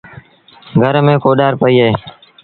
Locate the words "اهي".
1.83-1.91